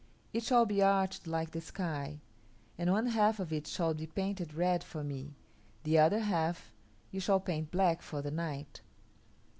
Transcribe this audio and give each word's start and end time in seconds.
It 0.33 0.41
shall 0.43 0.65
be 0.65 0.81
arched 0.81 1.27
like 1.27 1.51
the 1.51 1.61
sky, 1.61 2.21
and 2.75 2.89
one 2.91 3.05
half 3.05 3.39
of 3.39 3.53
it 3.53 3.67
shall 3.67 3.93
be 3.93 4.07
painted 4.07 4.55
red 4.55 4.83
for 4.83 5.03
me, 5.03 5.35
the 5.83 5.99
other 5.99 6.21
half 6.21 6.71
you 7.11 7.19
shall 7.19 7.39
paint 7.39 7.69
black 7.69 8.01
for 8.01 8.19
the 8.23 8.31
night." 8.31 8.81